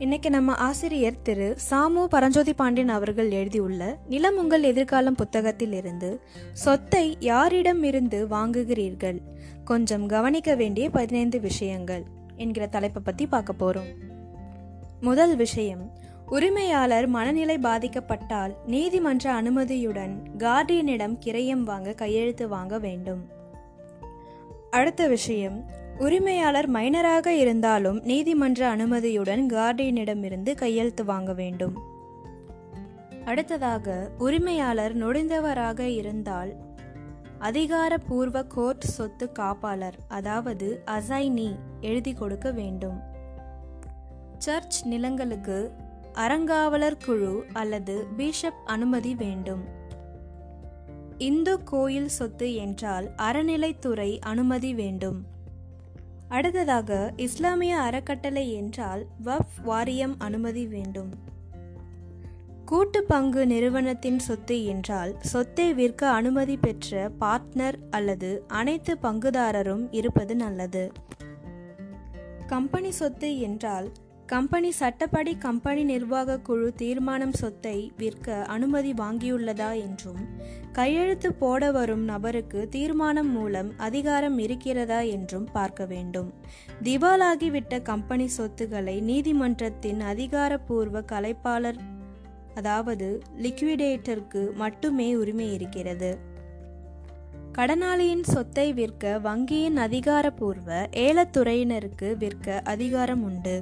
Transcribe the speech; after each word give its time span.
இன்னைக்கு 0.00 0.30
நம்ம 0.30 0.54
ஆசிரியர் 0.54 1.22
திரு 1.22 1.56
சாமு 1.70 2.04
பரஞ்சோதி 2.04 2.52
பாண்டியன் 2.52 2.88
அவர்கள் 2.88 3.30
எழுதியுள்ள 3.30 3.98
நிலம் 4.08 4.36
உங்கள் 4.36 4.62
எதிர்காலம் 4.62 5.14
புத்தகத்தில் 5.14 5.72
இருந்து 5.72 6.20
சொத்தை 6.52 7.16
யாரிடம் 7.20 7.82
இருந்து 7.82 8.26
வாங்குகிறீர்கள்? 8.26 9.18
கொஞ்சம் 9.64 10.06
கவனிக்க 10.06 10.54
வேண்டிய 10.54 10.90
பதினைந்து 10.90 11.40
விஷயங்கள் 11.40 12.02
என்கிற 12.36 12.66
தலைப்பை 12.66 13.02
பத்தி 13.04 13.26
பார்க்க 13.26 13.54
போறோம். 13.60 13.90
முதல் 15.00 15.36
விஷயம் 15.36 15.92
உரிமையாளர் 16.26 17.06
மனநிலை 17.06 17.58
பாதிக்கப்பட்டால் 17.58 18.54
நீதிமன்ற 18.66 19.42
அனுமதியுடன் 19.42 20.22
கார்டியனிடம் 20.38 21.18
கிரையம் 21.26 21.62
வாங்க 21.62 21.92
கையெழுத்து 21.92 22.48
வாங்க 22.48 22.78
வேண்டும். 22.78 23.28
அடுத்த 24.70 25.06
விஷயம் 25.06 25.64
உரிமையாளர் 26.00 26.70
மைனராக 26.70 27.26
இருந்தாலும் 27.26 28.00
நீதிமன்ற 28.02 28.76
அனுமதியுடன் 28.76 29.46
கார்டியனிடமிருந்து 29.46 30.54
கையெழுத்து 30.54 31.04
வாங்க 31.04 31.32
வேண்டும். 31.32 31.78
அடுத்ததாக 33.24 34.10
உரிமையாளர் 34.18 34.96
நொடிந்தவராக 34.96 35.80
இருந்தால் 35.80 36.54
அதிகாரப்பூர்வ 37.38 38.42
கோர்ட் 38.42 38.80
சொத்து 38.80 39.30
காப்பாளர் 39.38 39.98
அதாவது 40.08 40.82
அசைனி 40.86 41.56
எழுதி 41.80 42.12
கொடுக்க 42.12 42.50
வேண்டும். 42.50 43.00
சர்ச் 44.38 44.86
நிலங்களுக்கு 44.86 45.72
அறங்காவலர் 46.14 47.04
குழு 47.04 47.44
அல்லது 47.52 48.06
பிஷப் 48.16 48.60
அனுமதி 48.66 49.14
வேண்டும். 49.14 49.64
இந்து 51.18 51.64
கோயில் 51.64 52.08
சொத்து 52.08 52.54
என்றால் 52.54 53.10
அறநிலைத்துறை 53.16 54.18
அனுமதி 54.20 54.74
வேண்டும். 54.74 55.38
அடுத்ததாக 56.30 57.12
இஸ்லாமிய 57.16 57.78
அறக்கட்டளை 57.78 58.52
என்றால் 58.52 59.06
வஃப் 59.24 59.56
வாரியம் 59.62 60.14
அனுமதி 60.18 60.66
வேண்டும். 60.66 61.10
கூட்டு 62.64 63.04
பங்கு 63.04 63.46
நிறுவனத்தின் 63.46 64.18
சொத்து 64.18 64.64
என்றால் 64.64 65.16
சொத்தை 65.20 65.74
விற்க 65.74 66.10
அனுமதி 66.10 66.56
பெற்ற 66.56 67.10
பார்ட்னர் 67.20 67.78
அல்லது 67.90 68.44
அனைத்து 68.48 68.98
பங்குதாரரும் 69.02 69.88
இருப்பது 69.90 70.36
நல்லது. 70.36 70.92
கம்பெனி 72.46 72.90
சொத்து 72.90 73.40
என்றால் 73.40 73.92
கம்பெனி 74.32 74.70
சட்டப்படி 74.70 75.36
கம்பெனி 75.36 75.84
நிர்வாக 75.84 76.38
குழு 76.38 76.72
தீர்மானம் 76.76 77.32
சொத்தை 77.32 77.90
விற்க 77.96 78.44
அனுமதி 78.44 78.92
வாங்கியுள்ளதா 78.92 79.70
என்றும் 79.80 80.20
கையெழுத்து 80.72 81.32
போட 81.32 81.70
வரும் 81.70 82.04
நபருக்கு 82.04 82.68
தீர்மானம் 82.68 83.30
மூலம் 83.30 83.70
அதிகாரம் 83.78 84.38
இருக்கிறதா 84.38 85.00
என்றும் 85.00 85.48
பார்க்க 85.52 85.86
வேண்டும். 85.86 86.34
திவாலாகிவிட்ட 86.82 87.82
கம்பெனி 87.82 88.26
சொத்துக்களை 88.28 89.00
நீதிமன்றத்தின் 89.00 90.00
அதிகாரப்பூர்வ 90.00 91.02
கலைப்பாளர் 91.12 91.80
அதாவது 92.54 93.22
லிக்விடேட்டருக்கு 93.42 94.54
மட்டுமே 94.54 95.14
உரிமை 95.14 95.52
இருக்கிறது. 95.52 96.18
கடனாளியின் 97.52 98.24
சொத்தை 98.24 98.72
விற்க 98.72 99.18
வங்கியின் 99.24 99.76
அதிகாரப்பூர்வ 99.76 100.88
ஏலத்துறையினருக்கு 101.06 102.16
விற்க 102.16 102.60
அதிகாரம் 102.64 103.22
உண்டு. 103.22 103.58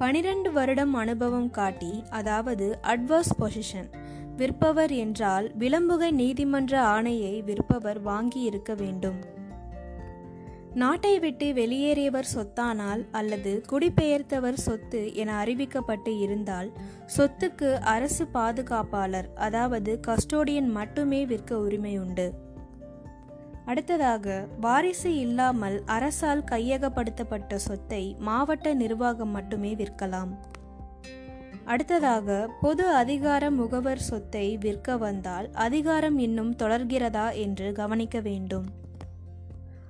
பனிரெண்டு 0.00 0.52
வருடம் 0.52 0.94
அனுபவம் 0.94 1.50
காட்டி 1.50 2.04
அதாவது 2.10 2.78
அட்வர்ஸ் 2.82 3.34
பொசிஷன் 3.40 3.88
விற்பவர் 4.36 4.92
என்றால் 4.96 5.52
விளம்புகை 5.58 6.10
நீதிமன்ற 6.10 6.82
ஆணையை 6.82 7.44
விற்பவர் 7.44 8.00
வாங்கி 8.00 8.40
இருக்க 8.40 8.74
வேண்டும். 8.74 9.18
நாட்டை 10.74 11.18
விட்டு 11.18 11.52
வெளியேறியவர் 11.54 12.28
சொத்தானால் 12.34 13.06
அல்லது 13.10 13.62
குடிபெயர்த்தவர் 13.72 14.52
சொத்து 14.52 15.14
என 15.14 15.44
அறிவிக்கப்பட்டு 15.44 16.18
இருந்தால் 16.18 16.72
சொத்துக்கு 17.16 17.80
அரசு 17.80 18.26
பாதுகாப்பாளர் 18.26 19.32
அதாவது 19.34 20.00
கஸ்டோடியன் 20.06 20.70
மட்டுமே 20.70 21.26
விற்க 21.26 21.58
உரிமை 21.58 21.98
உண்டு. 21.98 22.48
அடுத்ததாக 23.70 24.46
வாரிசு 24.60 25.16
இல்லாமல் 25.16 25.82
அரசால் 25.86 26.44
கையகப்படுத்தப்பட்ட 26.50 27.54
சொத்தை 27.54 28.16
மாவட்ட 28.18 28.74
நிர்வாகம் 28.74 29.28
மட்டுமே 29.28 29.74
விற்கலாம். 29.74 30.32
அடுத்ததாக 31.64 32.48
பொது 32.60 32.86
அதிகார 32.88 33.50
முகவர் 33.50 33.98
சொத்தை 33.98 34.56
விற்க 34.56 34.96
வந்தால் 34.96 35.50
அதிகாரம் 35.52 36.18
இன்னும் 36.18 36.56
தொடர்கிறதா 36.56 37.34
என்று 37.34 37.72
கவனிக்க 37.72 38.20
வேண்டும். 38.20 38.66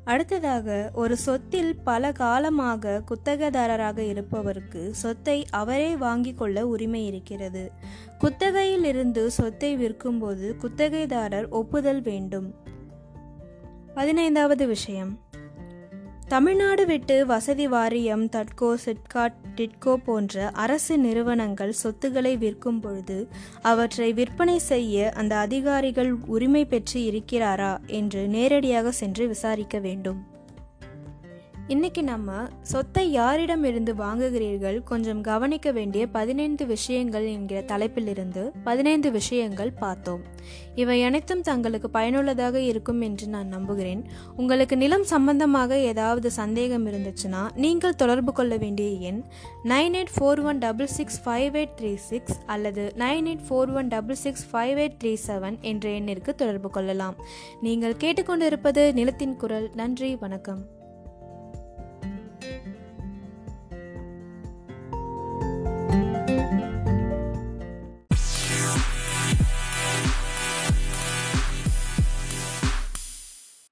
அடுத்ததாக 0.05 0.91
ஒரு 0.95 1.17
சொத்தில் 1.27 1.73
பல 1.85 2.13
காலமாக 2.13 3.03
குத்தகைதாரராக 3.09 3.99
இருப்பவருக்கு 3.99 4.91
சொத்தை 4.91 5.47
அவரே 5.51 5.97
வாங்கிக் 5.97 6.39
கொள்ள 6.39 6.67
உரிமை 6.67 7.07
இருக்கிறது. 7.07 7.73
குத்தகையில் 8.19 8.85
இருந்து 8.85 9.31
சொத்தை 9.31 9.77
விற்கும்போது 9.77 10.57
குத்தகைதாரர் 10.63 11.49
ஒப்புதல் 11.49 12.03
வேண்டும். 12.03 12.70
பதினைந்தாவது 13.95 14.67
விஷயம். 14.67 15.19
தமிழ்நாடு 16.29 16.87
விட்டு 16.87 17.27
வசதி 17.27 17.69
வாரியம் 17.69 18.29
தட்கோ 18.29 18.77
சிட்காட் 18.85 19.35
டிட்கோ 19.57 19.95
போன்ற 19.95 20.49
அரசு 20.49 20.99
நிறுவனங்கள் 20.99 21.73
சொத்துக்களை 21.73 22.37
விற்கும் 22.37 22.81
பொழுது 22.81 23.29
அவற்றை 23.63 24.13
விற்பனை 24.13 24.59
செய்ய 24.59 25.11
அந்த 25.11 25.37
அதிகாரிகள் 25.37 26.13
உரிமை 26.27 26.65
பெற்று 26.65 27.01
இருக்கிறாரா 27.01 27.79
என்று 27.87 28.29
நேரடியாக 28.29 28.93
சென்று 28.93 29.29
விசாரிக்க 29.29 29.79
வேண்டும். 29.79 30.27
இன்னைக்கு 31.73 32.03
நம்ம 32.05 32.31
சொத்தை 32.63 33.11
யாரிடம் 33.11 33.65
இருந்து 33.65 33.95
வாங்குகிறீர்கள் 33.95 34.83
கொஞ்சம் 34.85 35.21
கவனிக்க 35.21 35.73
வேண்டிய 35.77 36.07
பதினைந்து 36.07 36.67
விஷயங்கள் 36.67 37.27
என்கிற 37.27 37.61
தலைப்பிலிருந்து 37.61 38.51
பதினைந்து 38.65 39.11
விஷயங்கள் 39.11 39.71
பார்த்தோம். 39.73 40.23
இவை 40.75 41.03
அனைத்தும் 41.03 41.43
தங்களுக்கு 41.43 41.91
பயனுள்ளதாக 41.91 42.61
இருக்கும் 42.61 43.01
என்று 43.01 43.27
நான் 43.27 43.47
நம்புகிறேன். 43.49 44.03
உங்களுக்கு 44.37 44.77
நிலம் 44.77 45.05
சம்பந்தமாக 45.05 45.79
ஏதாவது 45.79 46.31
சந்தேகம் 46.31 46.87
இருந்துச்சுன்னா 46.87 47.43
நீங்கள் 47.55 47.95
தொடர்பு 47.95 48.33
கொள்ள 48.33 48.57
வேண்டிய 48.57 48.91
எண் 49.11 49.23
nine 49.65 49.97
eight 50.01 50.13
four 50.19 50.43
one 50.45 50.59
double 50.59 50.87
six 50.87 51.29
five 51.29 51.61
eight 51.63 51.79
three 51.81 51.95
six 51.95 52.37
அல்லது 52.47 52.93
nine 52.99 53.31
eight 53.33 53.47
four 53.51 53.73
one 53.75 53.89
double 53.89 54.15
six 54.15 54.47
five 54.53 54.83
eight 54.87 54.99
three 55.05 55.17
seven 55.27 55.61
என்ற 55.61 55.91
எண்ணிற்கு 55.91 56.35
தொடர்பு 56.35 56.71
கொள்ளலாம். 56.71 57.17
நீங்கள் 57.61 58.01
கேட்டுக்கொண்டிருப்பது 58.01 58.93
நிலத்தின் 58.93 59.37
குரல். 59.37 59.71
நன்றி. 59.75 60.17
வணக்கம். 60.17 60.79